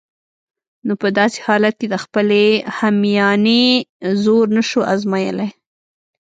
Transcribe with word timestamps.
نو 0.85 0.93
په 1.01 1.07
داسې 1.17 1.39
حالت 1.47 1.73
کې 1.79 1.87
د 1.89 1.95
خپلې 2.03 2.45
همیانۍ 2.79 3.65
زور 4.23 4.45
نشو 4.55 4.79
آزمایلای. 4.93 5.49